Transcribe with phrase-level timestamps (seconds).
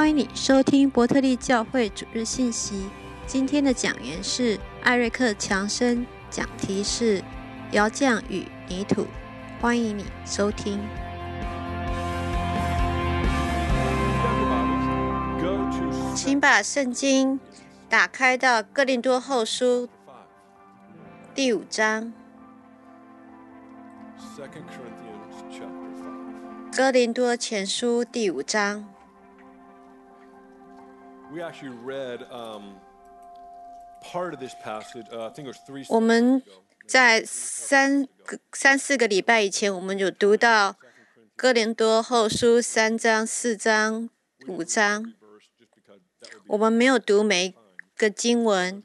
[0.00, 2.88] 欢迎你收听伯特利教会主日信息。
[3.26, 7.22] 今天的讲员是艾瑞克·强森，讲题是
[7.72, 9.06] “窑匠与泥土”。
[9.60, 10.80] 欢迎你收听。
[16.16, 17.38] 请把圣经
[17.90, 19.86] 打开到哥林多后书
[21.34, 22.10] 第五章。
[26.74, 28.89] 哥林多前书第五章。
[35.88, 36.42] 我们
[36.88, 40.76] 在三个三四个礼拜以前，我们有读到
[41.36, 44.10] 哥林多后书三章、四章、
[44.48, 45.14] 五章。
[46.48, 47.54] 我们没有读每
[47.96, 48.82] 个经文。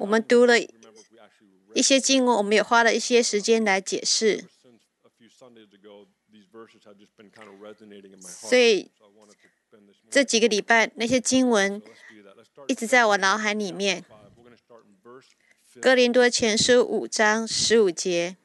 [0.00, 0.60] 我们读了
[1.72, 4.44] 一些经文，我们也花了一些时间来解释。
[8.20, 8.90] 所以
[10.14, 11.82] 这几个礼拜那些经文
[12.68, 14.04] 一直在我脑海里面。
[15.80, 18.36] 哥林多前书五章十五节，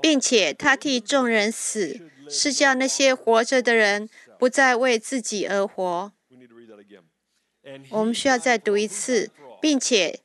[0.00, 6.10] 并且他替众人死，是叫那些活着的人不再为自己而活。
[7.90, 10.20] 我们需要再读一次，并且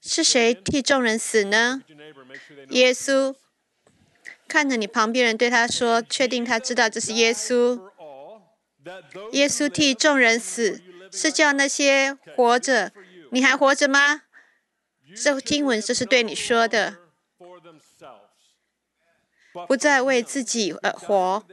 [0.00, 1.82] 是谁替众人死呢？
[2.70, 3.34] 耶稣。
[4.48, 7.90] 看着你旁边人，对他说：“确定他知道这是耶稣。
[9.32, 12.92] 耶稣替众人死，是叫那些活着。
[13.32, 14.22] 你还活着吗？
[15.22, 16.98] 这经文这是对你说的，
[19.66, 21.44] 不再为自己而活，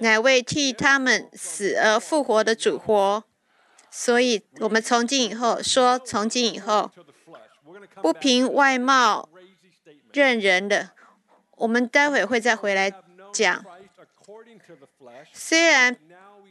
[0.00, 3.24] 乃为替他们死而复活的主活。
[3.90, 6.90] 所以，我们从今以后说，从今以后，
[8.02, 9.28] 不凭外貌
[10.12, 10.90] 认人的。”
[11.58, 12.92] 我们待会会再回来
[13.32, 13.64] 讲。
[15.32, 15.96] 虽然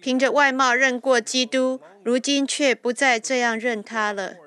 [0.08, 4.38] 凭着外貌认过基督，如今却不再这样认他了。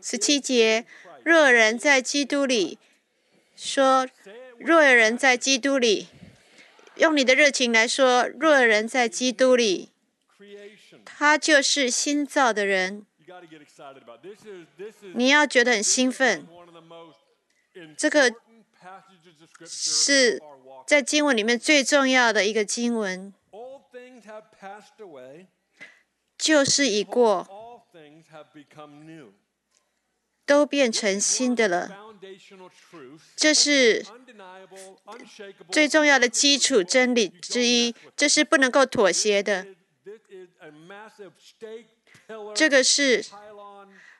[0.00, 0.86] 十七节，
[1.24, 2.78] 若有人在基督里，
[3.56, 4.06] 说
[4.60, 6.06] 若有人在基督里，
[6.94, 9.90] 用你的热情来说，若有人在基督里，
[11.04, 13.04] 他就是新造的人。
[15.16, 16.46] 你要觉得很兴奋。
[17.98, 18.32] 这个。
[19.66, 20.42] 是
[20.86, 23.32] 在经文里面最重要的一个经文，
[26.36, 27.82] 就是已过，
[30.44, 31.90] 都变成新的了。
[33.36, 34.04] 这是
[35.70, 39.66] 最重要的基础真理之一，这是不能够妥协的。
[42.54, 43.24] 这个是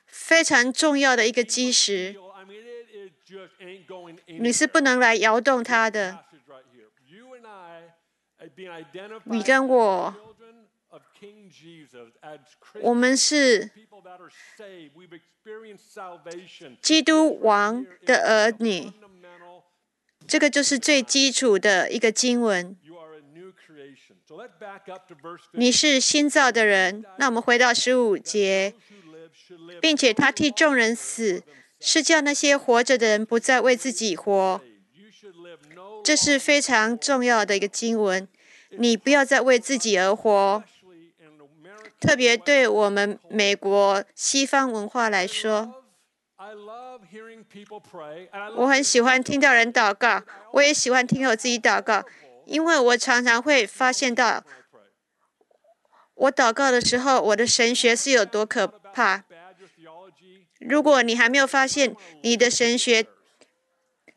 [0.06, 2.14] 非常重要的一个基石。
[4.26, 6.25] 你是不能来摇动它的。
[9.25, 10.15] 你跟我，
[12.81, 13.71] 我们是
[16.81, 18.93] 基督王的儿女。
[20.27, 22.77] 这个就是最基础的一个经文。
[25.53, 27.05] 你是新造的人。
[27.19, 28.75] 那我们回到十五节，
[29.81, 31.43] 并且他替众人死。
[31.81, 34.59] 是叫那些活着的人不再为自己活，
[36.03, 38.26] 这是非常重要的一个经文。
[38.78, 40.62] 你不要再为自己而活，
[42.00, 45.82] 特别对我们美国西方文化来说，
[48.56, 52.04] 我很喜欢听到人祷告，我也喜欢听我自己祷告，
[52.44, 54.44] 因为我常常会发现到，
[56.14, 59.24] 我祷告的时候，我的神学是有多可怕。
[60.60, 63.06] 如果你还没有发现你的神学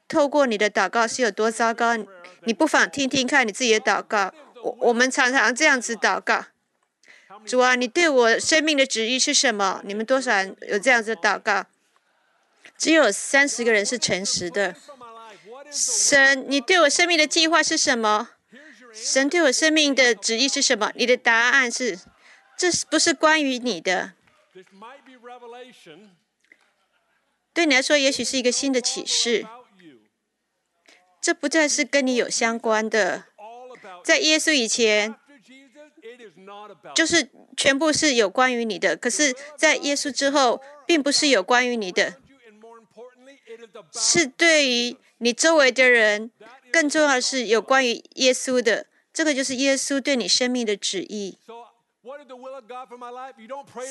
[0.08, 1.98] 透过你的祷告是有多糟糕，
[2.44, 4.34] 你不妨听听看你自己的祷告。
[4.64, 6.46] 我我们常常这样子祷告：
[7.46, 9.82] 主啊，你对我生命的旨意是什么？
[9.86, 11.66] 你们多少人有这样子的祷告？
[12.78, 14.76] 只有三十个人是诚实的。
[15.72, 18.30] 神，你对我生命的计划是什么？
[18.94, 20.92] 神对我生命的旨意是什么？
[20.96, 22.00] 你的答案是：
[22.58, 24.14] 这是不是关于你的。
[27.54, 29.46] 对你来说，也许是一个新的启示。
[31.20, 33.26] 这不再是跟你有相关的。
[34.08, 35.14] 在耶稣以前，
[36.96, 42.16] 就是全部是有关于你的；可是，在耶稣之后，并不是有关于你的，
[43.92, 46.32] 是对于你周围的人。
[46.72, 48.86] 更重要的是有关于耶稣的。
[49.12, 51.38] 这个就是耶稣对你生命的旨意。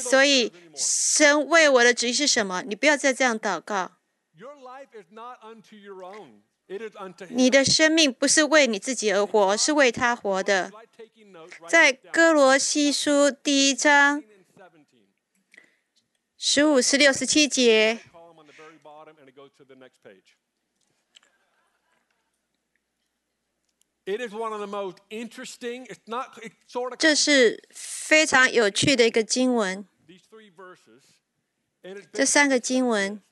[0.03, 2.63] 所以，神为我的旨意是什么？
[2.63, 3.93] 你不要再这样祷告。
[7.29, 10.73] 你的生命不是为你自己而活，是为他活的。
[11.69, 14.21] 在哥罗西书第一章
[16.37, 18.01] 十五、十六、十七节，
[26.99, 29.87] 这是非常有趣的一个经文。
[32.13, 33.23] 这三个经文，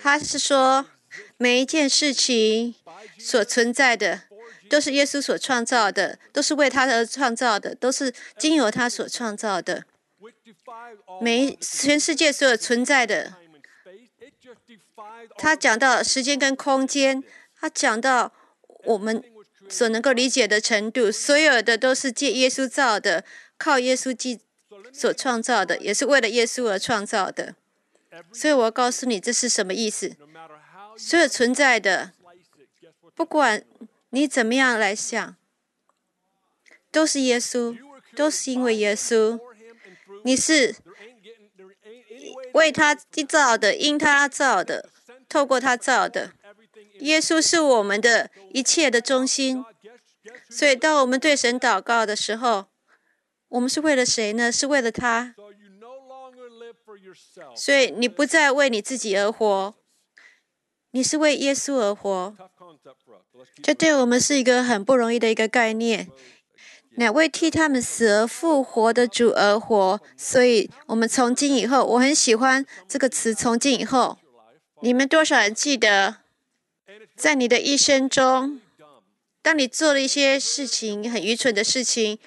[0.00, 0.86] 他是说。
[1.36, 2.74] 每一件事情
[3.18, 4.22] 所存在的，
[4.68, 9.84] 都是耶稣所创造的，都是为他而创造的，都是经由他所创造的。
[11.20, 13.34] 每全世界所有存在的，
[15.36, 17.22] 他讲到时间跟空间，
[17.58, 18.32] 他讲到
[18.84, 19.22] 我们
[19.68, 23.24] 所能够理解的程度，所有的都是借耶稣造的，
[23.56, 24.40] 靠耶稣记
[24.92, 27.54] 所创造的，也是为了耶稣而创造的。
[28.32, 30.16] 所以我告诉你，这是什么意思？
[30.98, 32.12] 所有存在的，
[33.14, 33.64] 不管
[34.10, 35.36] 你怎么样来想，
[36.90, 37.78] 都是耶稣，
[38.16, 39.38] 都是因为耶稣。
[40.24, 40.74] 你是
[42.52, 44.90] 为他造的，因他造的，
[45.28, 46.32] 透过他造的。
[46.98, 49.64] 耶稣是我们的一切的中心。
[50.50, 52.66] 所以，当我们对神祷告的时候，
[53.48, 54.50] 我们是为了谁呢？
[54.50, 55.34] 是为了他。
[57.54, 59.77] 所以，你不再为你自己而活。
[60.98, 62.36] 你是为耶稣而活，
[63.62, 66.08] 这对我们是一个很不容易的一个概念。
[66.96, 70.00] 哪位替他们死而复活的主而活？
[70.16, 74.18] 所以，我们从今以后，我很喜欢这个词“从今以后”。
[74.82, 76.16] 你们多少人记得，
[77.14, 78.60] 在你的一生中，
[79.40, 82.18] 当你做了一些事情很愚蠢的事情，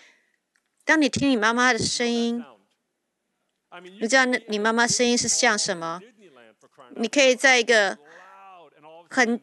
[0.86, 2.42] 当你听你妈妈的声音，
[4.00, 6.00] 你知道那你妈妈声音是像什么？
[6.96, 7.98] 你可以在一个。
[9.12, 9.42] 很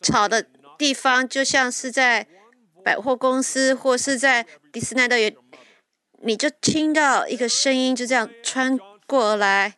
[0.00, 0.46] 吵的
[0.78, 2.28] 地方，就像是在
[2.84, 5.36] 百货公司或是在迪士尼乐园，
[6.22, 8.78] 你就听到一个声音就这样穿
[9.08, 9.74] 过来。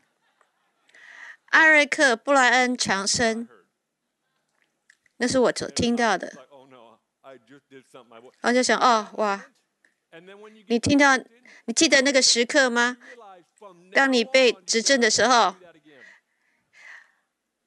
[1.47, 3.49] 艾瑞克·布莱恩·强森，
[5.17, 6.31] 那是我所听到的。
[7.23, 9.47] 然后就想，哦，哇，
[10.67, 11.17] 你听到，
[11.65, 12.99] 你记得那个时刻吗？
[13.95, 15.57] 当你被执政的时候。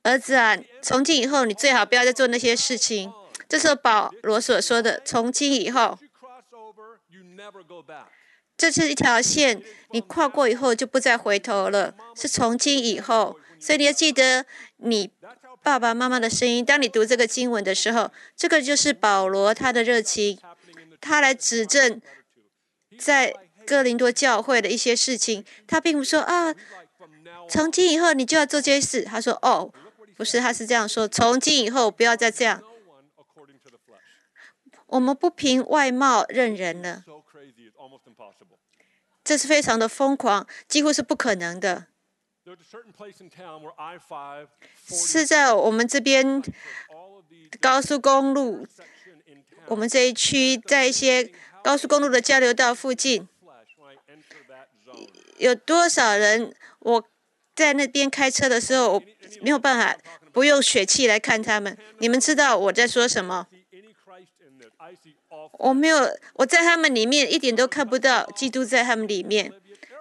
[0.04, 3.12] 儿子啊，从今以后，你最好不要再做那些事情。
[3.48, 5.98] 这是保罗所说的：“从今以后，
[8.58, 14.46] 这是一条线，你跨过以后就不再回头了。”是从今以后，所以你要记得
[14.78, 15.12] 你
[15.62, 16.66] 爸爸妈妈的声音。
[16.66, 20.38] 当你读这个经文的时候，这个就是保罗他的热情，
[21.00, 22.02] 他来指正
[23.00, 23.34] 在
[23.66, 25.46] 哥林多教会的一些事情。
[25.66, 26.54] 他并不说啊，
[27.48, 29.04] 从今以后你就要做这些事。
[29.04, 29.72] 他说：“哦。”
[30.24, 32.64] 不是，他是这样说：从今以后不要再这样。
[34.86, 37.04] 我们不凭外貌认人了，
[39.22, 41.88] 这是非常的疯狂，几乎是不可能的。
[44.88, 46.42] 是在我们这边
[47.60, 48.66] 高速公路，
[49.66, 51.30] 我们这一区在一些
[51.62, 53.28] 高速公路的交流道附近，
[55.38, 56.56] 有多少人？
[56.80, 57.04] 我
[57.54, 59.04] 在那边开车的时候，我。
[59.44, 59.96] 没有办法，
[60.32, 61.78] 不用血气来看他们。
[62.00, 63.46] 你们知道我在说什么？
[65.60, 65.98] 我没有，
[66.36, 69.52] 我在他们里面一点都看不到基督在他们里面。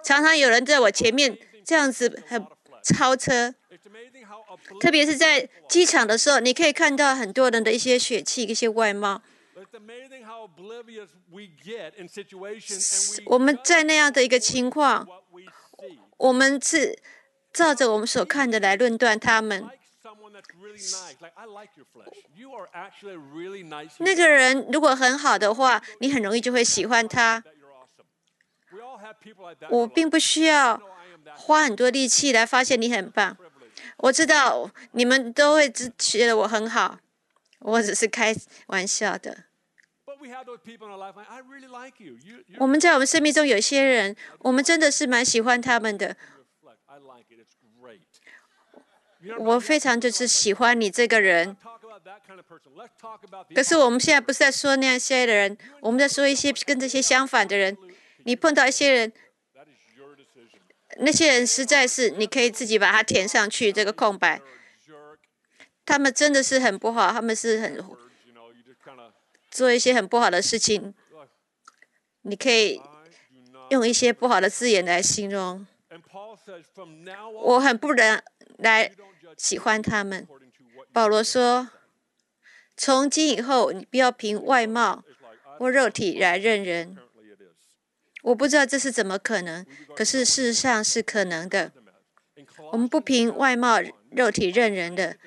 [0.03, 2.45] 常常有人在我前面这样子很
[2.83, 3.53] 超车，
[4.79, 9.21] 特别是在机场的时候，你可以看到很多人的一些血气、一些外貌。
[13.25, 15.05] 我们在那样的一个情况，
[16.17, 16.97] 我们是。
[17.53, 19.69] 照着我们所看的来论断他们。
[23.99, 27.43] 那个人如果很好的话，你很容易就会喜欢他。
[29.69, 30.81] 我并不需要
[31.35, 33.37] 花很多力气来发现你很棒。
[33.97, 36.97] 我知道你们都会觉得我很好，
[37.59, 38.35] 我只是开
[38.67, 39.45] 玩笑的。
[42.57, 46.17] 我们在我们生命中有些人，我们真的是蛮喜欢他们的。
[49.39, 51.55] 我非常就是喜欢你这个人，
[53.55, 57.77] 可是我们现在不是在说那些的人，我们在说一些跟这些相反的人。
[58.25, 59.13] 你碰到一些人，
[60.99, 64.41] 那些人实在是你可以自己把它填上去这个空白。
[65.85, 67.83] 他们真的是很不好，他们是很
[69.51, 70.93] 做一些很不好的事情。
[72.21, 72.81] 你可以
[73.69, 75.67] 用一些不好的字眼来形容。
[77.43, 78.21] 我很不能
[78.63, 78.91] 来。
[79.35, 80.27] 喜欢他们，
[80.91, 81.71] 保罗说
[82.77, 85.03] ：“从今以后，你不要凭外貌
[85.57, 86.95] 或肉体来认人。”
[88.21, 89.65] 我不知道这是怎么可能，
[89.95, 91.71] 可是事实上是可能的。
[92.71, 95.17] 我们不凭外貌、肉体认人的。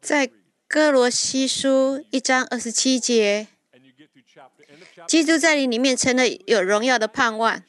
[0.00, 0.30] 在
[0.68, 3.48] 哥罗西书一章二十七节，
[5.08, 7.60] 基督在你里面成了有荣耀的盼望。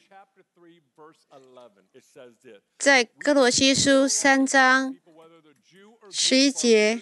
[2.78, 4.98] 在哥罗西书三章
[6.12, 7.02] 十一节，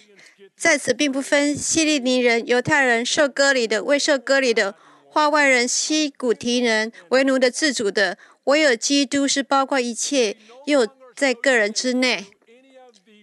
[0.56, 4.76] 在此并不分希利尼人、犹太人、受割礼的、未受割礼的、
[5.08, 10.36] 化外人、西古提人、为奴的、自主的，唯有基督是包括一切，
[10.66, 12.26] 又在个人之内。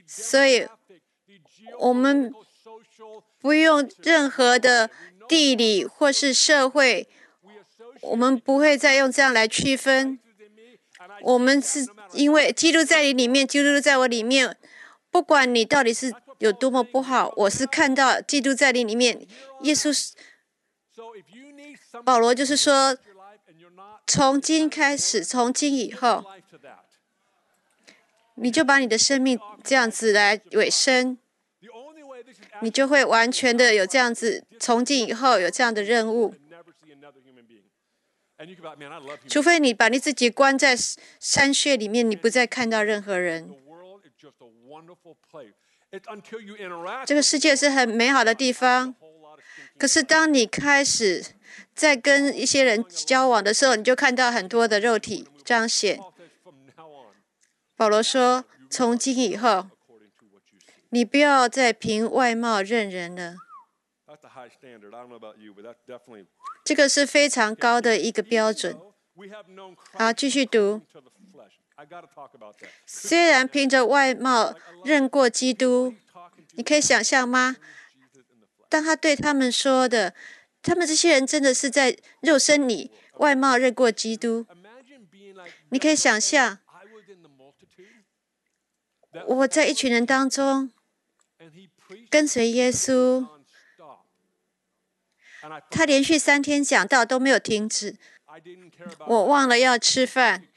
[0.05, 0.67] 所以，
[1.79, 2.33] 我们
[3.39, 4.89] 不用任何的
[5.29, 7.07] 地理或是社会，
[8.01, 10.19] 我们不会再用这样来区分。
[11.23, 14.57] 我们是因为基督在你里面，基督在我里面。
[15.09, 19.27] 不管你到底是有多么不好，我是看到基督在你里面。
[19.63, 20.13] 耶稣是
[22.05, 22.95] 保罗，就是说，
[24.07, 26.23] 从今开始，从今以后，
[28.35, 31.17] 你就把你的生命这样子来尾声，
[32.61, 36.33] 你就会完全的有这样子，从今以后有这样的任务。
[39.27, 40.75] 除非你把你自己关在
[41.19, 43.50] 山穴里面，你不再看到任何人。
[47.05, 48.95] 这个世界是很美好的地方，
[49.77, 51.25] 可是当你开始
[51.75, 56.00] 在跟一些人交往的时候，你就看到很多的肉体彰显。
[57.75, 59.67] 保罗说：“从今以后，
[60.89, 63.36] 你不要再凭外貌认人了。”
[66.63, 68.77] 这个是非常高的一个标准。
[69.93, 70.81] 好，继续读。
[72.85, 75.95] 虽然凭着外貌认过基督，
[76.53, 77.57] 你可以想象吗？
[78.69, 80.13] 当他对他们说的，
[80.61, 84.45] 他们这些人真的是在肉身里外貌认过基督。
[85.69, 86.59] 你可以想象，
[89.25, 90.71] 我在一群人当中
[92.09, 93.27] 跟随耶稣。
[95.69, 97.95] 他连续三天讲道都没有停止。
[99.07, 100.48] 我忘了要吃饭。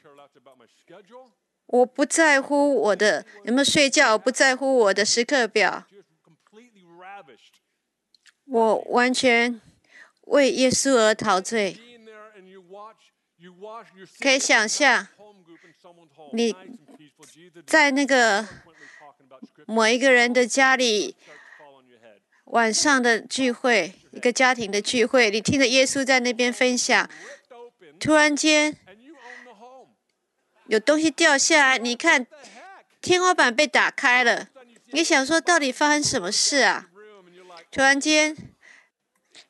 [1.65, 5.85] 我不在乎我的有没有睡觉，不在乎我的时刻表。
[8.45, 9.59] 我完全
[10.21, 11.79] 为耶稣而陶醉。
[14.19, 15.07] 可以想象，
[16.33, 16.55] 你
[17.65, 18.47] 在那个
[19.65, 21.15] 某一个人的家里。
[22.49, 27.07] 晚上的聚会，一个家庭的聚会，你听着耶稣在那边分享，
[27.99, 28.75] 突然间
[30.65, 32.25] 有东西掉下来，你看
[33.01, 34.47] 天花板被打开了，
[34.87, 36.89] 你想说到底发生什么事啊？
[37.69, 38.35] 突然间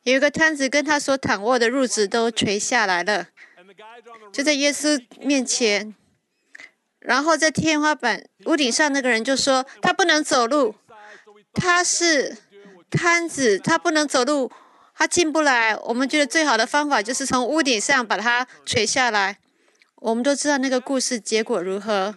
[0.03, 3.29] 有一个摊子跟他所躺卧的褥子都垂下来了，
[4.33, 5.95] 就在耶稣面前，
[6.99, 10.75] 然后在天花板屋顶上那个人就说他不能走路，
[11.53, 12.35] 他是。
[12.91, 14.49] 摊子，他不能走路，
[14.95, 15.75] 他进不来。
[15.75, 19.37] 我们觉得最好的方法就是从屋顶上把它垂下来。
[19.97, 22.15] 我们都知道那个故事结果如何。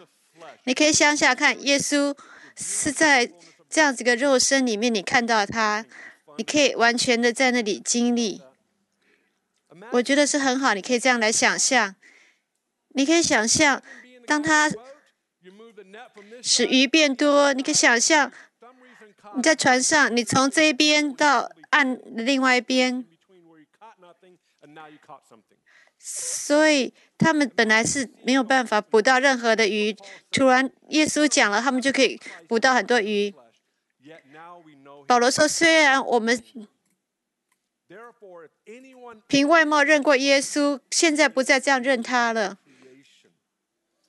[0.65, 2.17] 你可以想想看，耶稣
[2.57, 3.31] 是在
[3.69, 5.85] 这样子个肉身里面，你看到他，
[6.37, 8.43] 你可以完全的在那里经历。
[9.93, 11.95] 我觉得是很好，你可以这样来想象。
[12.95, 13.83] 你可以想象，
[14.27, 14.71] 当他
[16.43, 18.31] 使鱼变多，你可以想象。
[19.37, 23.05] 你在船上，你从这边到岸另外一边，
[25.99, 29.95] 所以他们本来是没有办法捕到任何的鱼。
[30.31, 33.35] 突然耶稣讲了，他们就可以捕到很多鱼。
[35.07, 36.43] 保罗说：“虽然我们
[39.27, 42.59] 凭外貌认过耶稣，现在不再这样认他了。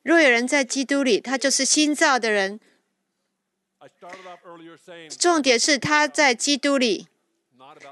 [0.04, 2.60] 若有人在基督里，他就是新造的人。”
[5.18, 7.08] 重点是他在基督里，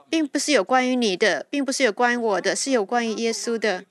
[0.09, 3.83] 并不是有关于你的，并不是有关于我的，是有关于耶稣的。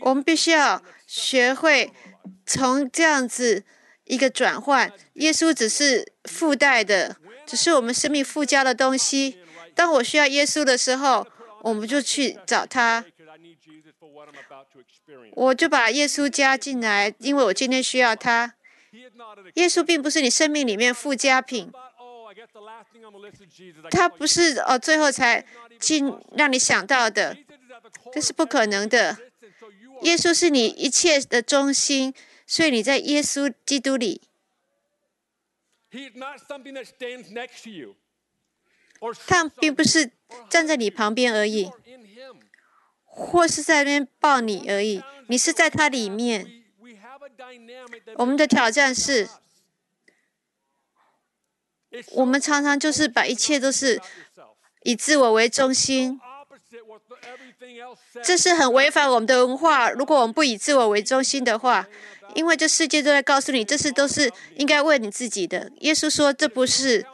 [0.00, 1.90] 我们必须要学会
[2.44, 3.64] 从这样子
[4.04, 9.38] 一个转换，耶稣只是附带的，只是我们生命附加的东西。
[9.74, 11.26] 当我需要耶稣的时候，
[11.62, 13.04] 我们就去找他，
[15.32, 18.54] 我就把耶稣加进来，因为我今天需要他。
[19.54, 21.72] 耶稣并不是你生命里面附加品，
[23.90, 25.44] 他不是哦，最后才
[25.78, 27.36] 进让你想到的，
[28.12, 29.18] 这是不可能的。
[30.02, 32.12] 耶稣是你一切的中心，
[32.46, 34.22] 所以你在耶稣基督里，
[39.26, 40.10] 他并不是
[40.48, 41.70] 站在你旁边而已，
[43.04, 45.02] 或是在那边抱你而已。
[45.28, 46.58] 你是在他里面。
[48.16, 49.28] 我们的挑战是，
[52.12, 54.00] 我们常常就是把一切都是
[54.82, 56.20] 以自我为中心。
[58.22, 59.90] 这是很违反我们的文化。
[59.90, 61.86] 如果我们不以自我为中心的话，
[62.34, 65.70] 因为这世界都在告诉你，这是都是应该为你自己的。
[65.80, 67.04] 耶稣说，这不是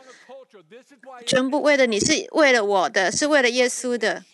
[1.26, 4.24] 全部为了你，是为了我的，是为了耶稣的。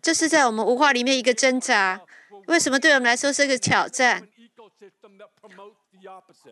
[0.00, 2.00] 这是在我们文化里面一个挣扎。
[2.46, 4.26] 为什么对我们来说是个挑战？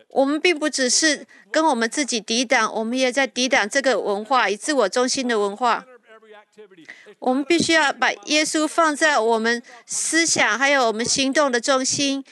[0.09, 5.85] 我们并不只是跟我们自己抵挡，我们也在抵挡这个文化，以自我中心的文化。
[7.19, 12.23] 我们必须要把耶稣放在我们思想还有我们行动的中心，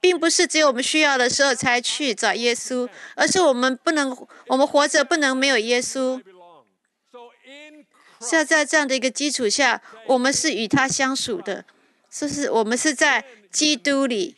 [0.00, 4.16] 并不是只有我们需要的时候才去找耶稣，而是我们不能，
[4.48, 6.20] 我们活着不能没有耶稣。
[8.20, 11.64] 是在这样的一个基础下，我们是与他相属的，
[12.10, 14.36] 就是我们是在基督里。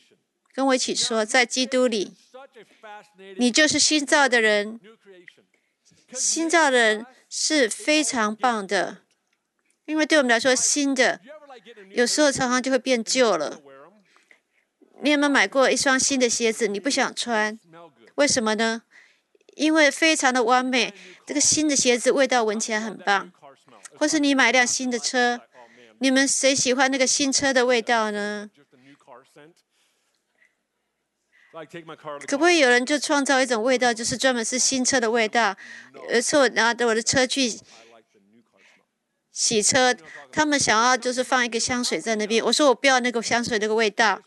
[0.57, 2.15] 跟我一起说，在基督里，
[3.37, 4.81] 你就是新造的人。
[6.15, 9.03] 新造的人是非常棒的。
[9.85, 11.21] 因为对我们来说，新的
[11.91, 13.61] 有时候常常就会变旧了。
[15.03, 16.67] 你有没有买过一双新的鞋子？
[16.69, 17.61] 你不想穿，
[18.15, 18.81] 为什么呢？
[19.57, 20.95] 因为非常的完美，
[21.27, 23.31] 这个新的鞋子味道闻起来很棒。
[23.97, 25.39] 或是你买一辆新的车，
[25.99, 28.51] 你们谁喜欢那个新车的味道呢？
[32.27, 35.57] 可不可以有人就创造一种味道，就是专门是新车的味道？
[36.13, 37.59] 有时候我拿着我的车去。
[39.33, 39.95] 洗车，
[40.33, 42.43] 他们想要就是放一个香水在那边。
[42.43, 44.23] 我说我不要那个香水那个味道。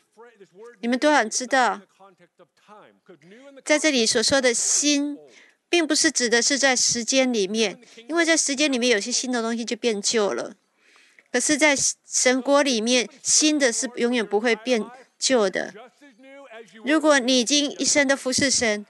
[0.82, 1.82] 你们都想知道，
[3.66, 5.18] 在这里所说的新，
[5.68, 10.54] 并不是指的是在时间里面，因为在时间里面有些新的东西就变旧了。
[11.32, 14.86] 可是，在神国里面，新的是永远不会变
[15.18, 15.74] 旧的。
[16.84, 18.86] 如果你已经一生的服侍神，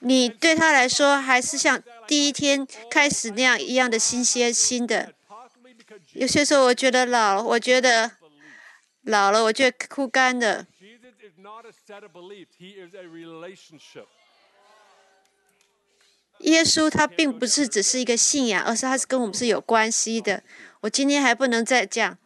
[0.00, 1.82] 你对他来说还是像。
[2.06, 5.14] 第一天开始那样一样的新鲜新的，
[6.14, 8.10] 有些时候我觉得老了，我觉得
[9.02, 10.66] 老了，我觉得枯干的。
[16.40, 20.42] 耶稣他并不是只是一个信仰，而是他是跟我们是有关系的。
[20.80, 22.18] 我今天还不能再讲，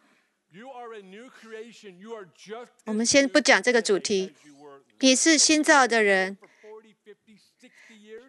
[2.85, 4.33] 我们先不讲这个主题。
[4.99, 6.37] 你是新造的人。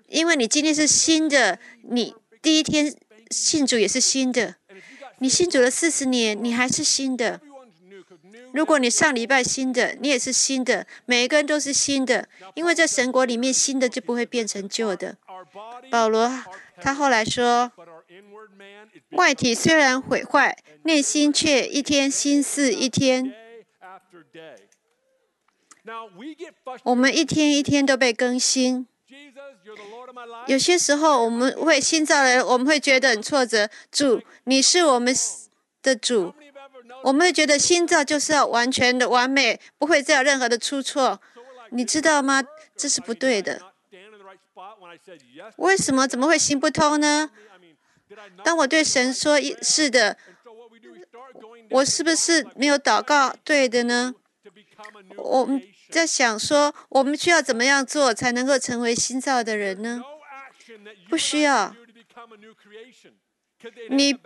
[0.08, 2.96] 因为你今天是新的，你第一天
[3.30, 4.54] 信主也是新的，
[5.18, 7.40] 你信主了四十年，你还是新的。
[8.52, 15.16] 如果你上礼拜新的，你也是新的，每一个人都是新的，因为在神国里面，新的就不会变成旧的。
[15.90, 16.32] 保罗
[16.80, 17.72] 他后来说，
[19.10, 23.34] 外体虽然毁坏，内心却一天新似一天。
[26.82, 28.86] 我们一天一天都被更新。
[30.46, 33.68] 有些时候，我们会新造人，我们会觉得很挫折。
[33.90, 35.14] 主，你是我们
[35.82, 36.34] 的主，
[37.02, 41.20] 我们会觉得新造就是要完全的完美，不会再有任何的出错。
[41.70, 42.42] 你知道吗？
[42.76, 43.60] 这是不对的。
[45.56, 46.08] 为什么？
[46.08, 47.30] 怎么会行不通呢？
[48.44, 50.16] 当我对神说是的，
[51.70, 54.14] 我是不是没有祷告对的呢？
[55.16, 55.62] 我们。
[55.88, 60.02] 在想说，我们需要怎么样做才能够成为新造的人呢？
[61.08, 61.72] 不需要。
[63.90, 64.18] 你、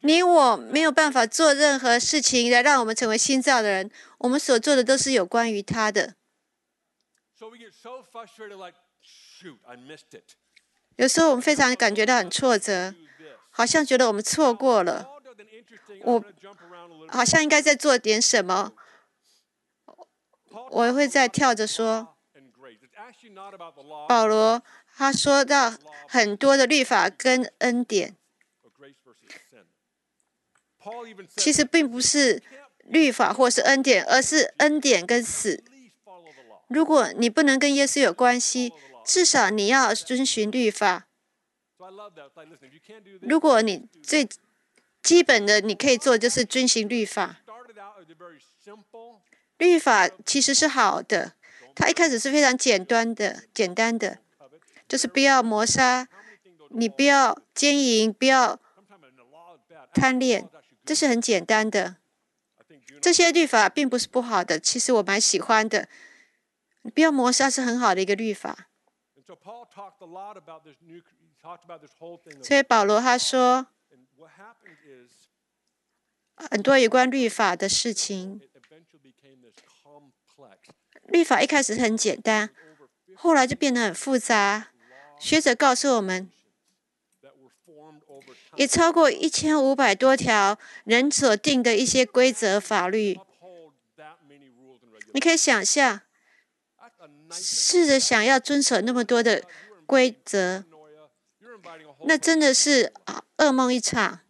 [0.00, 3.90] 你我没有办法做任何事情来让我们成为新造的人。
[4.16, 6.14] 我们所做的都是有关于他的。
[10.96, 12.94] 有时候我们非常感觉到很挫折，
[13.56, 15.08] 好像觉得我们错过了。
[16.02, 16.22] 我
[17.08, 18.74] 好像应该在做点什么。
[20.70, 22.16] 我会在跳着说，
[24.06, 24.62] 保罗
[24.94, 25.74] 他说到
[26.06, 28.14] 很多的律法跟恩典，
[31.34, 32.42] 其实并不是
[32.84, 35.64] 律法或是恩典，而是恩典跟死。
[36.68, 41.06] 如果你不能跟耶稣有关系，至少你要遵循律法。
[43.22, 44.28] 如果你最
[45.02, 47.36] 基本的你可以做就是遵循律法。
[49.58, 51.34] 律法其实是好的，
[51.74, 54.18] 它一开始是非常简单的，简单的，
[54.88, 56.08] 就是不要谋杀，
[56.70, 58.58] 你不要奸淫，不要
[59.94, 60.48] 贪恋，
[60.84, 61.96] 这是很简单的。
[63.00, 65.88] 这些律法并不是不好的，其实我蛮喜欢的。
[66.94, 68.68] 不要谋杀是很好的一个律法。
[72.42, 73.66] 所以保罗他说，
[76.50, 78.40] 很多有关律法的事情，
[81.04, 82.50] 律法一开始很简单，
[83.14, 84.68] 后来就变得很复杂。
[85.18, 86.30] 学者告诉我们，
[88.56, 93.18] 也超过一千五百多条人所定的一些规则法律。
[95.14, 96.02] 你可以想象，
[97.30, 99.42] 试着想要遵守那么多的
[99.86, 100.64] 规则。
[102.04, 102.92] 那真的是
[103.38, 104.20] 噩梦一场。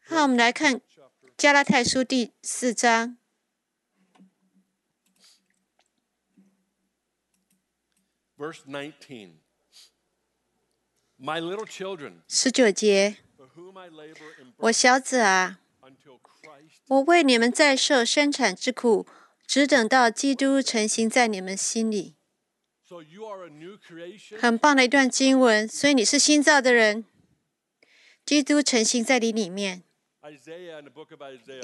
[0.00, 0.76] 好，我们来看
[1.36, 3.18] 《加拉太书》第四章，
[12.28, 13.16] 十九节。
[14.58, 15.60] 我小子啊，
[16.88, 19.06] 我为你们在受生产之苦，
[19.46, 22.15] 只等到基督成形在你们心里。
[24.40, 27.04] 很棒的一段经文，所以你是新造的人，
[28.24, 29.82] 基督成形在你里面。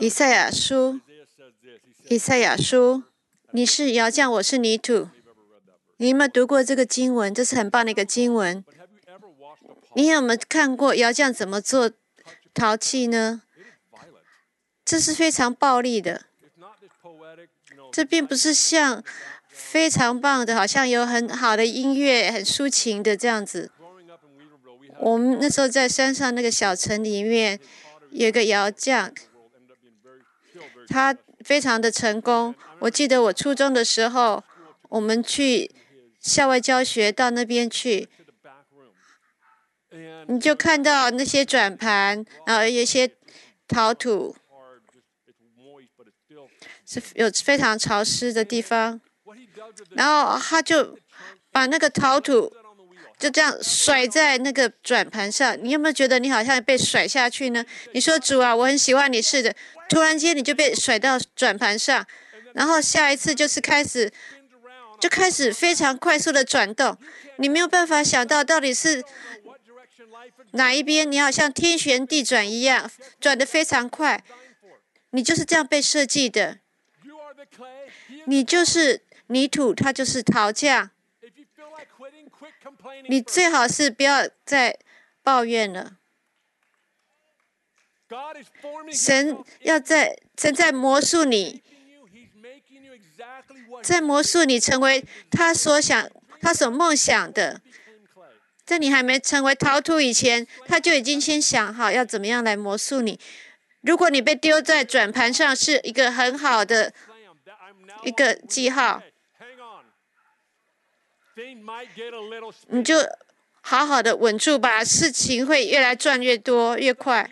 [0.01, 1.01] 以赛亚书，
[2.09, 3.05] 以赛亚书，
[3.53, 5.09] 你是窑匠，我是泥土。
[5.99, 7.33] 你有没有读过这个经文？
[7.33, 8.65] 这是很棒的一个经文。
[9.95, 11.93] 你有没有看过窑匠怎么做
[12.53, 13.43] 陶器呢？
[14.85, 16.25] 这是非常暴力的。
[17.93, 19.05] 这并不是像
[19.53, 23.71] 非常棒的，好像有很好的音乐，很抒情的这样子。
[24.99, 27.61] 我们那时候在山上那个小城里面，
[28.11, 29.13] 有一个窑匠，
[30.89, 32.55] 他非常的成功。
[32.81, 34.43] 我记得我初中的时候，
[34.89, 35.71] 我们去
[36.21, 38.09] 校外教学到那边去，
[40.29, 43.11] 你就看到那些转盘，然后有一些
[43.69, 44.35] 陶土，
[46.87, 49.01] 是有非常潮湿的地方。
[49.91, 50.99] 然后他就
[51.51, 52.53] 把那个陶土
[53.19, 57.65] 就这样甩在那个转盘上，你有没有觉得你好像被甩下去呢？
[57.93, 59.55] 你说主啊，我很喜欢你，似的。
[59.89, 62.05] 突然间你就被甩到转盘上，
[62.55, 64.11] 然后下一次就是开始
[64.99, 66.97] 就开始非常快速的转动，
[67.37, 69.05] 你没有办法想到到底是
[70.53, 72.91] 哪一边，你好像天旋地转一样，
[73.21, 74.25] 转得非常快。
[75.11, 76.59] 你就是这样被设计的，
[78.25, 80.91] 你就是泥土它就是陶匠，
[83.09, 84.79] 你最好是不要再
[85.23, 85.97] 抱怨了。
[88.93, 91.63] 神要在神在魔术你，
[93.83, 97.63] 在魔术你成为他所想、他所梦想的，
[98.67, 103.19] 在你还没成为陶土以前，他就已经先想好要怎么样来魔术你。
[103.81, 106.93] 如果你被丢在转盘上，是一个很好的
[108.05, 109.03] 一个记号。
[112.69, 112.97] 你就
[113.61, 117.31] 好好的稳住吧，事情会越来赚越多越快。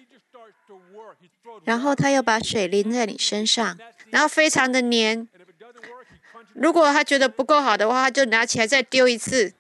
[1.65, 3.77] 然后他又把水淋在你身上，
[4.11, 5.29] 然后非常的黏。
[6.55, 9.53] 如果他觉得不够好的话，他就拿起来再丢一次。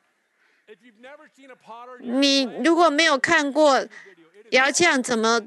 [2.00, 3.86] 你如果没有看过
[4.50, 5.42] 窑匠怎么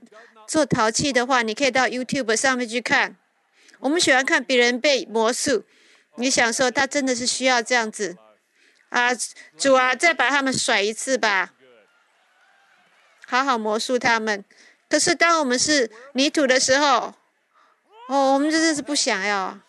[0.47, 3.15] 做陶器的话，你可以到 YouTube 上面去看。
[3.79, 5.63] 我们喜欢看别人被魔术，
[6.17, 8.17] 你想说他真的是需要这样子
[8.93, 9.09] 啊？
[9.57, 11.53] 主啊，再把他们甩一次吧，
[13.25, 14.45] 好好魔术他们。
[14.87, 17.15] 可是当我们是泥土的时候，
[18.07, 19.59] 哦，我们真的是不想要，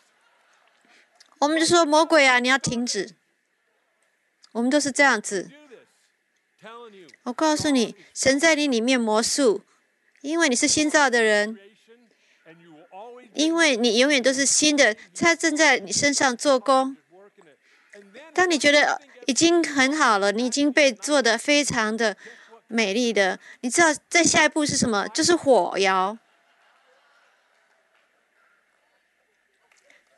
[1.38, 3.14] 我们就说魔鬼啊，你要停止。
[4.52, 5.50] 我们都是这样子。
[7.24, 9.64] 我告诉你，神在你里面魔术，
[10.20, 11.58] 因为你是新造的人，
[13.32, 16.96] 因为你永远都是新的，他正在你身上做工。
[18.34, 22.16] 当你觉得已经很好了，你已经被做的非常的
[22.66, 25.08] 美丽的，你知道在下一步是什么？
[25.08, 26.18] 就是火窑。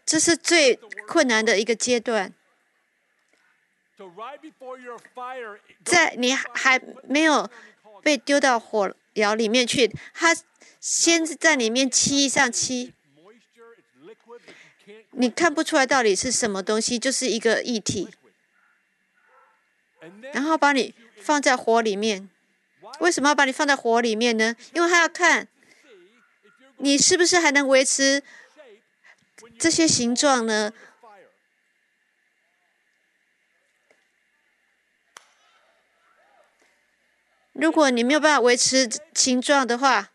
[0.04, 0.76] 这是最
[1.08, 2.32] 困难的一个阶段，
[5.84, 7.50] 在你还没有
[8.04, 10.36] 被丢到火窑里面去，他
[10.80, 12.94] 先在里面漆上漆，
[15.10, 18.08] 你看不出来到底是什么东西，就是一个液体，
[20.32, 22.28] 然后把你放在火里面。
[23.00, 24.54] 为什么要把你放在火里面呢？
[24.72, 25.48] 因为他要看
[26.76, 28.22] 你是不是还能维持
[29.58, 30.72] 这些形状呢？
[37.54, 40.10] 如果你没有办法维持形状的话，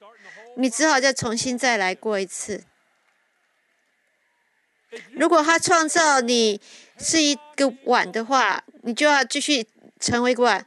[0.56, 2.64] 你只好再重新再来过一次。
[5.12, 6.62] 如果他创造你
[7.00, 9.66] 是一个碗的话，你就要继续
[10.02, 10.66] 成为碗；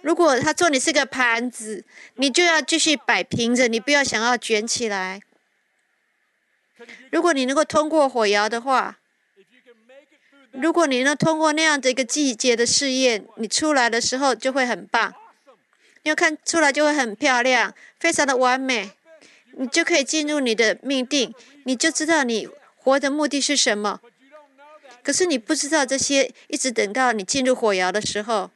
[0.00, 5.20] 如果他做你是个盘子，你就要继续摆平着，你不要想要卷起来。
[7.10, 8.96] 如果你能够通过火窑的话，
[10.52, 15.14] 如果你能通过那样的一个季节的试验，你出来的时候就会很棒，
[16.02, 18.90] 你要看出来就会很漂亮，非常的完美，
[19.52, 22.48] 你就可以进入你的命定，你就知道你
[22.78, 24.00] 活的目的是什么。
[25.02, 28.50] 可是你不知道这些，一直等到你进入火窑的时候。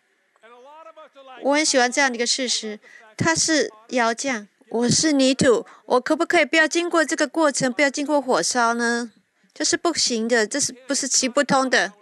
[1.43, 2.79] 我很喜欢这样的一个事实，
[3.17, 9.13] 他是窑匠，我是泥土，我可不可以不要经过这个过程，不要经过火烧呢？
[9.53, 11.93] 这是不行的，这是不是行不通的？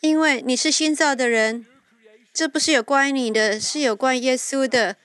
[0.00, 1.66] 因为你是新造的人，
[2.32, 4.96] 这不是有关于你的，是有关于耶稣的。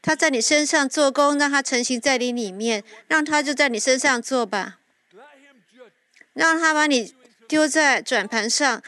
[0.00, 4.77] 他在你身上做工，让他成型在你里面，让他就在你身上做吧，
[6.38, 7.12] 让他把你
[7.48, 8.80] 丢在转盘上。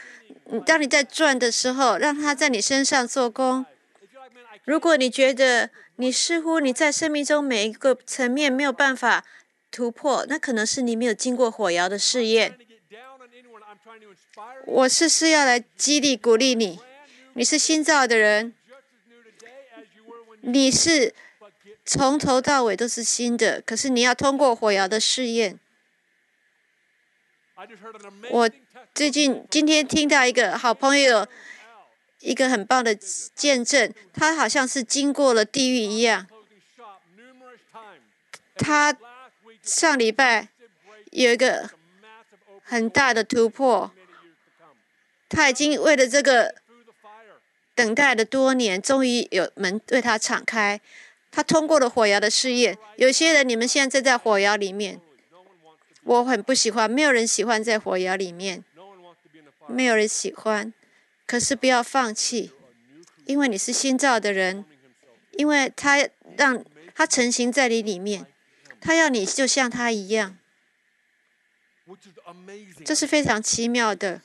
[0.65, 3.65] 当你在转的时候，让他在你身上做工。
[4.63, 9.25] 如果你觉得你似乎你在生命中每一个层面没有办法
[9.69, 12.57] 突破，那可能是你没有经过火窑的试验。
[14.65, 16.79] 我是是要来激励鼓励你，
[17.33, 18.53] 你是新造的人，
[20.39, 21.13] 你是
[21.85, 25.59] 从头到尾都是新的，可是你要通过火窑的试验。
[28.29, 28.49] 我。
[28.93, 31.25] 最近今天听到一个好朋友
[32.19, 36.27] 一个很棒的见证，他好像是经过了地狱一样。
[38.55, 38.95] 他
[39.63, 40.49] 上礼拜
[41.11, 41.69] 有一个
[42.63, 43.91] 很大的突破，
[45.29, 46.55] 他已经为了这个
[47.73, 50.79] 等待了多年，终于有门为他敞开。
[51.31, 52.77] 他通过了火窑的试验。
[52.97, 54.99] 有些人，你们现在正在火窑里面，
[56.03, 58.63] 我很不喜欢，没有人喜欢在火窑里面。
[59.67, 60.73] 没有人喜欢，
[61.25, 62.51] 可是不要放弃，
[63.25, 64.65] 因为你是新造的人，
[65.31, 65.97] 因为他
[66.35, 68.25] 让他成型在你里面，
[68.81, 70.37] 他要你就像他一样，
[72.83, 74.21] 这是非常奇妙的。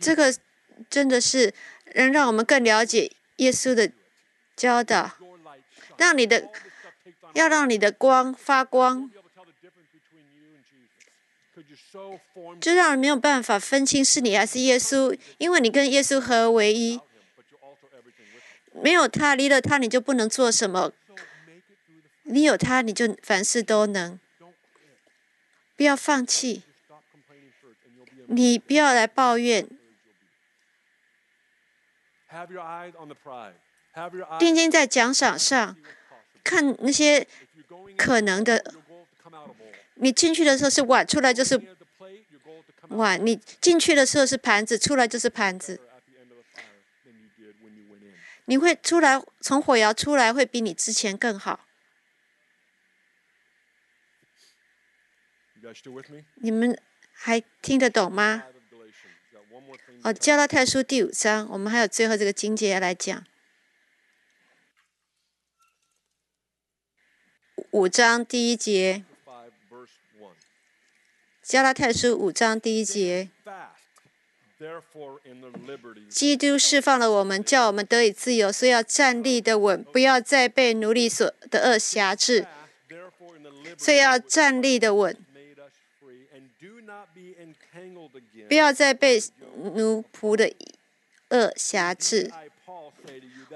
[0.00, 0.34] 这个
[0.90, 1.52] 真的是
[1.94, 3.92] 能让我们更了解耶稣的
[4.56, 5.12] 教导，
[5.98, 6.50] 让你的
[7.34, 9.10] 要让你的光发光。
[12.60, 17.00] 就让人没有办法分清是你还是耶稣，因为你跟耶稣合为一，
[18.72, 20.92] 没有他，离了他你就不能做什么；
[22.22, 24.20] 你有他，你就凡事都能。
[25.76, 26.62] 不要放弃，
[28.26, 29.68] 你不要来抱怨。
[34.38, 35.76] 定睛在奖赏上，
[36.48, 37.26] 看那些
[37.94, 38.74] 可能的。
[40.00, 41.60] 你进去的时候是碗，出来就是
[42.88, 45.78] 碗；你进去的时候是盘子，出来就是盘子。
[48.46, 51.66] 你会出来从火窑出来，会比你之前更好。
[56.36, 56.80] 你们
[57.12, 58.44] 还听得懂吗？
[60.04, 63.26] 哦，加拉太书第五章，我们还有最后这个经节要来讲。
[67.70, 69.04] 五章第一节。
[71.42, 73.30] 加拉太书五章第一节，
[76.10, 82.46] 基督释放了我们，叫我们得以自由，所以要站立的稳，不要再被奴隶所的恶辖制。
[83.78, 85.16] 所以要站立的稳，
[88.48, 89.22] 不要再被
[89.56, 90.54] 奴仆的
[91.30, 92.30] 恶辖制。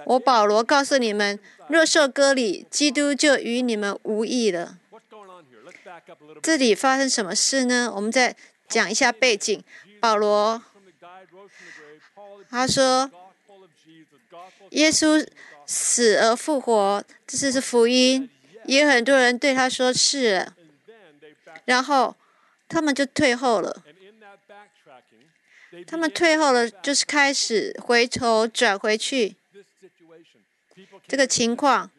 [0.04, 4.78] 我保罗告诉你们，若受割礼，基督就与你们无异了。
[6.42, 7.92] 这里发生什么事呢？
[7.94, 8.34] 我们再
[8.68, 9.62] 讲一下背景。
[10.00, 10.62] 保罗
[12.50, 13.10] 他说
[14.70, 15.26] ：“耶稣
[15.66, 18.28] 死而复活，这是是福音。”
[18.66, 20.46] 也有很多人对他说是，
[21.64, 22.14] 然后
[22.68, 23.82] 他们就退后了。
[25.86, 29.36] 他们退后了，就是开始回头转回去。
[31.06, 31.90] 这个情况。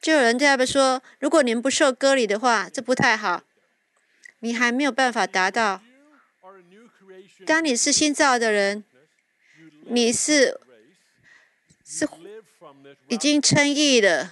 [0.00, 3.42] 就有人对他们说：“如果你们不受割礼的话，这不太好。
[4.38, 5.82] 你还没有办法达到。
[7.44, 8.82] 当你是新造的人，
[9.88, 10.58] 你是
[11.84, 12.08] 是
[13.08, 14.30] 已经称义的，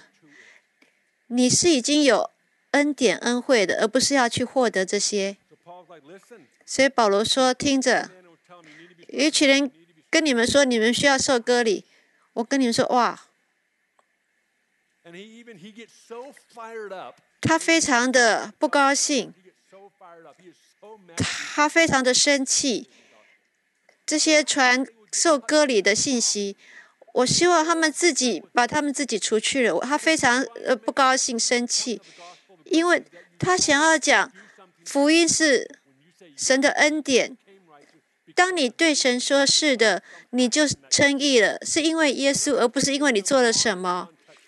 [1.27, 2.31] 你是已经有
[2.71, 5.37] 恩典恩惠的，而不是要去获得这些。
[6.65, 8.09] 所以保罗说：听着，
[9.09, 9.71] 有一群人
[10.09, 11.85] 跟你们说，你们需要受割礼。
[12.39, 13.19] 我跟你们说，哇！”
[17.41, 19.33] 他非常的不高兴.
[21.17, 22.89] 他非常的生气。
[24.05, 26.55] 这些传授割礼的信息，
[27.13, 29.77] 我希望他们自己把他们自己除去了。
[29.81, 32.01] 他非常呃不高兴、生气，
[32.63, 33.03] 因为
[33.37, 34.31] 他想要讲
[34.85, 35.69] 福音是
[36.37, 37.37] 神的恩典。
[38.39, 44.07] 当你对神说是的，你就称义了，是因为耶稣，而不是因为你做了什么。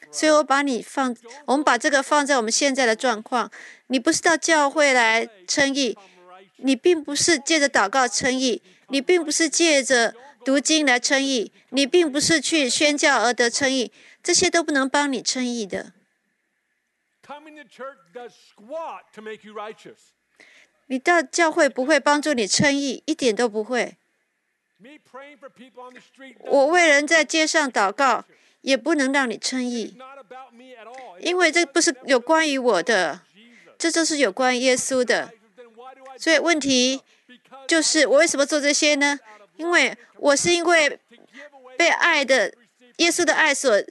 [0.10, 1.14] 所以我把你放，
[1.46, 3.52] 我们把这个放在我们现在的状况。
[3.88, 5.98] 你不是到教会来称义，
[6.56, 13.92] 你并不是借着祷告称义，你并不是借着读经来称义，你并不是去宣教而得称义，
[14.24, 15.92] 这些都不能帮你称义的。
[20.92, 23.96] 你到教会不会帮助你称义，一点都不会。
[26.40, 28.26] 我为人在街上祷告，
[28.60, 29.98] 也不能让你称义
[31.22, 33.22] 因为这不是有关于我的，
[33.78, 35.32] 这就是有关耶稣的。
[36.18, 37.02] 所以问题
[37.66, 39.18] 就是我为什么做这些呢？
[39.56, 41.00] 因为我是因为
[41.78, 42.54] 被爱的
[42.98, 43.82] 耶稣的爱所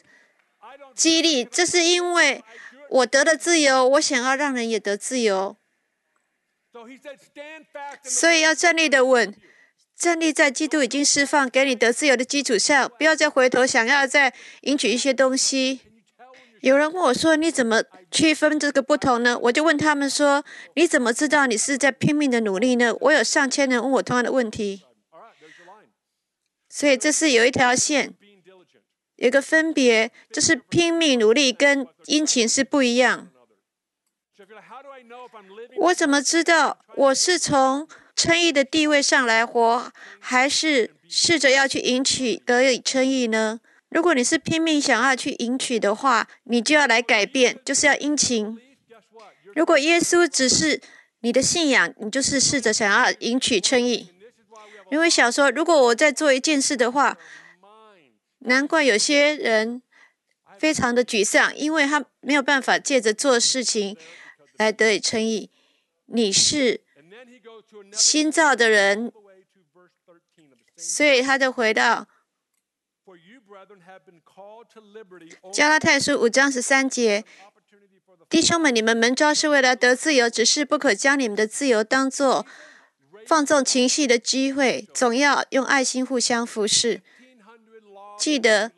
[0.95, 2.45] 激励，这是因为
[2.91, 5.57] 我得了自由，我想要让人也得自由，
[8.05, 9.35] 所以要站立的稳，
[9.97, 15.81] 站立在基督已经释放给你得自由的基础上，不要再回头想要再赢取一些东西。
[16.61, 20.45] 有人问我说：“你怎么区分这个不同呢？”我就问他们说
[20.77, 24.83] ：“你怎么知道你是在拼命的努力呢？”我有上千人问我同样的问题.
[26.69, 28.15] 所以这是有一条线，
[29.17, 33.31] 有一个分别，就是拼命努力跟殷勤是不一样。
[35.79, 43.61] 我怎么知道我是从称义的地位上来活，还是试着要去赢取得以称义呢？
[43.89, 48.59] 如果你是拼命想要去赢取的话，你就要来改变，就是要殷勤。
[49.55, 50.81] 如果耶稣只是
[51.21, 54.09] 你的信仰，你就是试着想要赢取称义。
[54.21, 57.17] this is why we have 因为想说，如果我在做一件事的话，
[58.41, 59.83] 难怪有些人
[60.59, 63.97] 非常的沮丧，因为他没有办法借着做事情
[64.61, 65.49] 来得以称义。
[66.05, 66.83] 你是
[67.95, 69.11] 新造的人，
[70.77, 72.07] 所以他就回到。
[75.51, 77.25] 加拉太书五章十三节，
[78.29, 82.47] 弟兄们，你们门招是为了得自由，只是不可将你们的自由当做
[83.27, 87.01] 放纵情绪的机会，总要用爱心互相服侍。
[88.19, 88.73] 记得，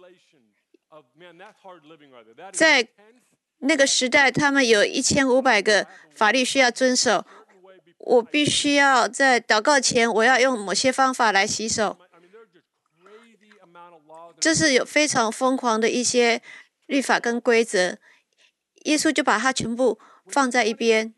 [2.52, 2.86] 在
[3.62, 7.24] 那个时代他们有一千五百个法律需要遵守
[7.98, 11.96] 我必须要在祷告前我要用某些方法来洗手。
[14.40, 16.42] 这是有非常疯狂的一些
[16.86, 17.98] 律法跟规则。
[18.86, 21.14] 耶稣就把它全部放在一边。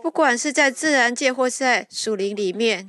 [0.00, 2.88] 不管是在自然界或在树林里面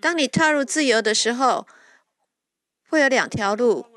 [0.00, 1.66] 当你踏入自由的时候
[2.88, 3.91] 会有两条路。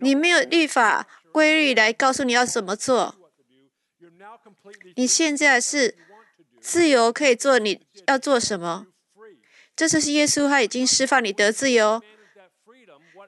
[0.00, 3.16] 你没有律法规律来告诉你要怎么做。
[4.96, 5.96] 你现在是
[6.60, 8.86] 自由，可以做你要做什么。
[9.76, 12.02] 这次是耶稣，他已经释放你得自由。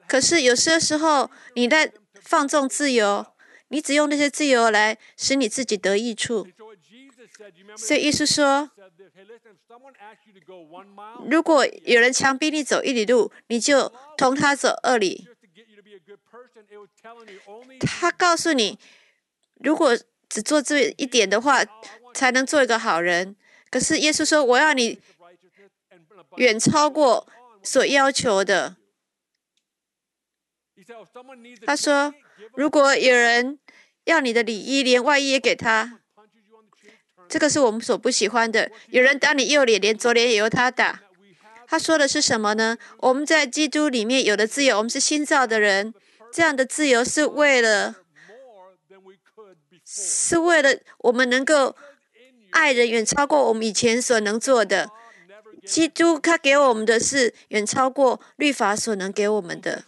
[0.06, 3.26] 可是有些时候，你在放纵自由，
[3.68, 6.46] 你只用那些自由来使你自己得益处。
[7.76, 8.70] 所以耶稣说，
[11.28, 15.28] 如果有人强逼你走一里路，你就同他走二里。
[17.80, 18.78] 他告诉你，
[19.60, 19.96] 如果
[20.28, 21.64] 只做这一点的话，
[22.12, 23.36] 才能做一个好人。
[23.70, 25.00] 可是耶稣说：「我要你
[26.36, 27.26] 远超过
[27.62, 28.76] 所要求的。」
[31.66, 32.14] 他说：
[32.54, 33.58] 「如果有人
[34.04, 36.00] 要你的礼衣，连外衣也给他，
[37.28, 41.02] 这个是我们所不喜欢的。」有人打你右脸，连左脸也由他打。
[41.68, 42.78] 他说的是什么呢？
[42.98, 45.92] 我们在基督里面有的自由，我们是新造的人，
[46.32, 47.96] 这样的自由是为了
[49.84, 51.74] 是为了我们能够
[52.50, 54.90] 爱人远超过我们以前所能做的。
[55.64, 59.84] 基督他给我们的是远超过律法所能给我们的。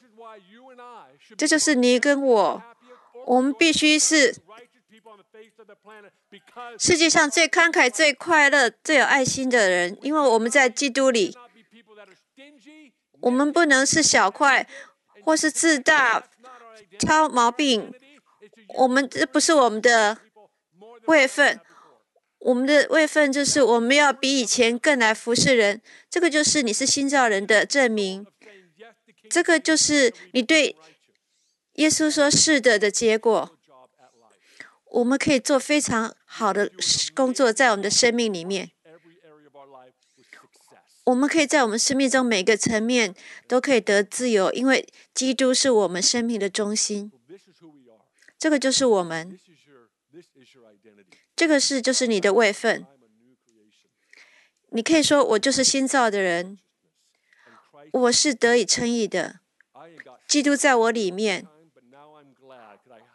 [1.36, 2.62] 这就是你跟我，
[3.26, 4.34] 我们必须是
[6.78, 11.36] 世界上最慷慨、最快乐、最有爱心的人，因为我们在基督里。
[13.20, 14.66] 我们不能是小块
[15.24, 16.24] 或是自大、
[16.98, 17.92] 挑毛病。
[18.76, 20.18] 我们这不是我们的
[21.06, 21.58] 位分，
[22.38, 25.80] 我们的位分就是我们要比以前更来服侍人。
[26.10, 28.26] 这个就是你是新造人的证明，
[29.30, 30.76] 这个就是你对
[31.74, 33.56] 耶稣说是的的结果，
[34.90, 36.70] 我们可以做非常好的
[37.14, 38.70] 工作，在我们的生命里面，
[41.08, 43.14] 我们可以在我们生命中每个层面
[43.46, 47.10] 都可以得自由，因为基督是我们生命的中心。
[48.38, 49.38] 这个就是我们，
[51.34, 52.84] 这个是就是你的位分。
[54.68, 56.58] 你可以说我就是新造的人，
[57.92, 59.40] 我是得以称义的，
[60.26, 61.46] 基督在我里面。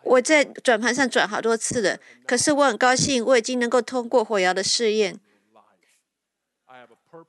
[0.04, 5.20] 我在转盘上转好多次了，可是我很高兴，我已经能够通过火窑的试验。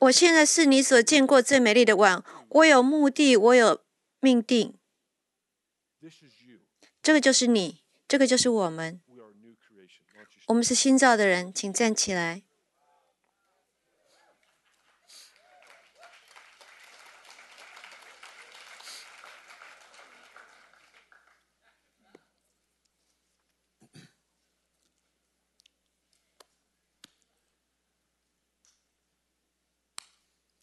[0.00, 2.22] 我现在是你所见过最美丽的碗。
[2.48, 3.82] 我有目的，我有
[4.20, 4.74] 命定。
[7.02, 9.00] 这个就是你，这个就是我们。
[10.46, 12.42] 我们是新造的人，请站起来。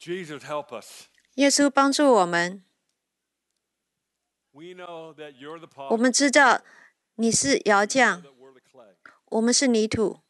[0.02, 1.06] Jesus help us.
[1.36, 2.64] 耶稣帮助我们。
[4.52, 6.64] We know that you're the 我们知道
[7.16, 8.24] 你是窑匠.
[9.26, 10.22] 我们是泥土。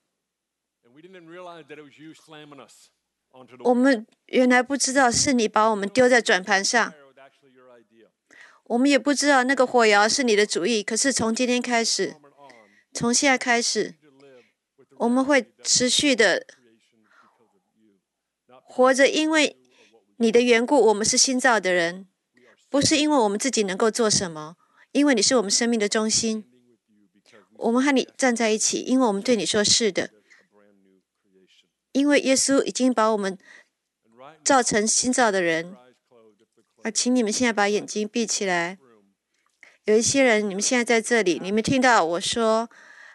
[0.84, 2.90] And we didn't realize that it was you slamming us
[3.32, 6.94] onto the 我们原来不知道是你把我们丢在转盘上.
[8.66, 10.84] 我们也不知道那个火窑是你的主意。
[10.84, 12.18] 可是从今天开始
[12.94, 13.96] 从现在开始
[14.98, 16.46] 我们会持续的
[18.64, 19.58] 活着，因为
[20.22, 22.06] 你的缘故，我们是新造的人，
[22.70, 24.56] 不是因为我们自己能够做什么，
[24.92, 26.46] 因为你是我们生命的中心。
[27.54, 30.12] 我们和你站在一起，因为我们对你说是的，
[31.92, 33.36] 因为耶稣已经把我们
[34.44, 35.74] 造成新造的人。
[35.74, 38.78] eyes closed, if the clay 啊，请你们现在把眼睛闭起来。
[39.86, 42.70] 有一些人，你们现在在这里，你们听到我说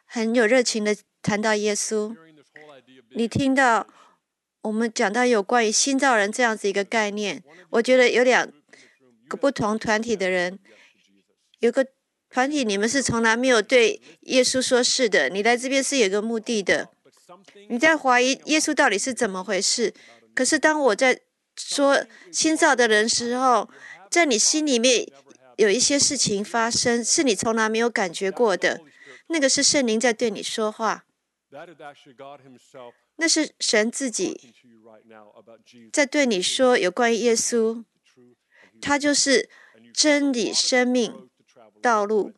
[0.05, 2.17] 很有热情的谈到耶稣，
[3.11, 3.87] 你听到
[4.67, 7.41] 我们讲到有关于新造人这样子一个概念，
[7.71, 8.51] 我觉得有两
[9.29, 10.59] 个不同团体的人，
[11.61, 11.87] 有个
[12.31, 16.91] 团体你们是从来没有对耶稣说是的，你来这边是有个目的的，
[17.69, 19.95] 你在怀疑耶稣到底是怎么回事。
[20.35, 21.21] 可是当我在
[21.57, 23.71] 说新造的人时候，
[24.11, 25.07] 在你心里面
[25.57, 28.81] 有一些事情发生，是你从来没有感觉过的，
[29.29, 31.05] 那个是圣灵在对你说话，
[33.19, 34.53] 那是神自己
[35.91, 37.85] 在对你说，有关于耶稣，
[38.81, 39.49] 他就是
[39.95, 41.29] 真理、生命、
[41.81, 42.33] 道路。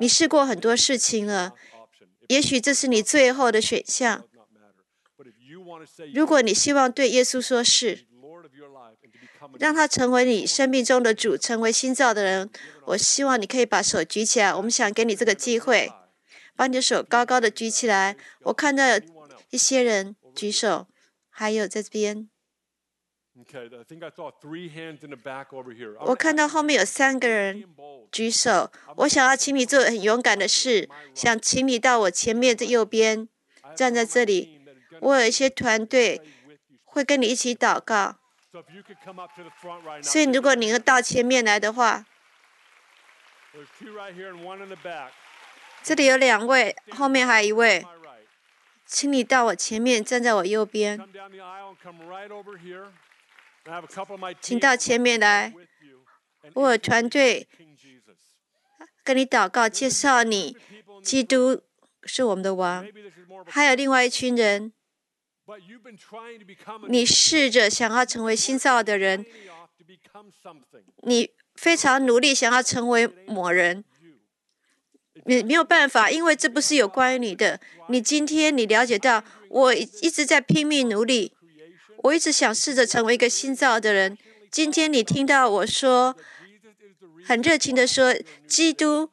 [0.00, 1.54] 你试过很多事情了，
[2.28, 4.24] 也许这是你最后的选项。
[6.14, 8.06] 如果你希望对耶稣说，是
[9.58, 12.48] 让他成为你生命中的主，成为新造的人，
[12.86, 14.54] 我希望你可以把手举起来。
[14.54, 15.90] 我们想给你这个机会，
[16.54, 18.16] 把你的手高高的举起来。
[18.42, 18.84] 我看到。
[19.50, 20.86] 一些人举手，
[21.30, 22.28] 还有在这边。
[26.00, 27.64] 我看到后面有三个人
[28.10, 33.28] 举手，我想要请你做很勇敢的事，想请你到我前面的右边
[33.76, 34.60] 站在这里。
[35.00, 36.20] 我有一些团队
[36.84, 38.16] 会跟你一起祷告。
[40.02, 42.04] 所以如果你要到前面来的话，
[45.84, 47.86] 这里有两位，后面还有一位。
[48.88, 50.98] 请你到我前面，站在我右边。
[54.40, 55.52] 请到前面来，
[56.54, 57.46] 我有团队。
[59.04, 60.56] 跟你祷告，介绍你，
[61.02, 61.62] 基督
[62.04, 62.86] 是我们的王，
[63.46, 64.72] 还有另外一群人。
[66.88, 69.24] 你试着想要成为新造的人，
[71.02, 73.84] 你非常努力想要成为某人。
[75.24, 77.60] 没没有办法因为这不是有关于你的。
[77.88, 81.32] 你今天你了解到我一直在拼命努力
[82.02, 84.16] 我一直想试着成为一个新造的人。
[84.50, 86.16] 今天你听到我说
[87.26, 88.14] 很热情的说
[88.46, 89.10] 基督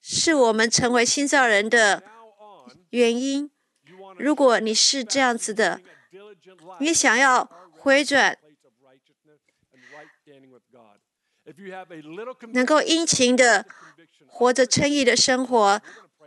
[0.00, 2.02] 是我们成为新造人的
[2.90, 3.50] 原因。
[4.18, 5.80] 如果你是这样子的
[6.78, 8.36] 你想要回转
[12.52, 13.66] 能够殷勤的
[14.30, 15.82] 活着称义的生活，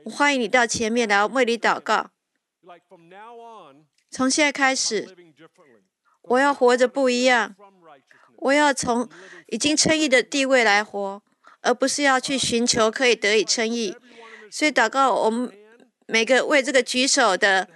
[0.06, 2.12] 欢迎你到前面来为你祷告。
[4.12, 5.16] 从现在开始，
[6.22, 7.56] 我要活着不一样，
[8.38, 9.10] 我要从
[9.48, 11.24] 已经称义的地位来活，
[11.62, 13.96] 而不是要去寻求可以得以称义。
[14.52, 15.52] 所以祷告，我们
[16.06, 17.68] 每个为这个举手的，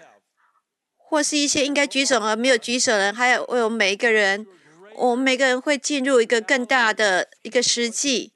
[0.97, 4.45] 或是一些应该举手而没有举手的人，还有为我们每一个人，
[4.95, 8.31] 我们每个人会进入一个更大的一个实际。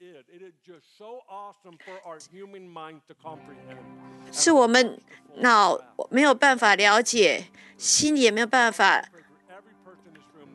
[4.30, 5.00] 是我们
[5.36, 5.78] 脑
[6.10, 9.04] 没有办法了解，心里也没有办法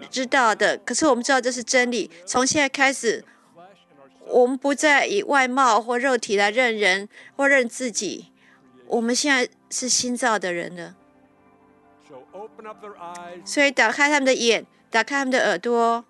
[0.10, 0.78] 知道的。
[0.78, 2.12] 可是我们知道这是真理。
[2.26, 3.24] 从现在开始
[4.26, 8.32] 我们不再以外貌或肉体来认人或认自己。
[8.86, 10.96] 我们现在是新造的人了
[13.44, 16.06] 所以打开他们的眼，打开他们的耳朵，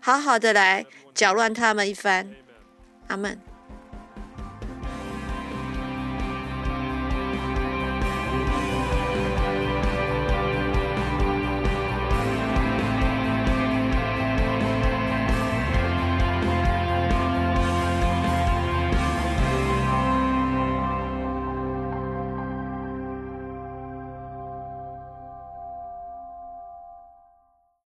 [0.00, 2.34] 好好的来搅乱他们一番。
[3.06, 3.40] 阿门。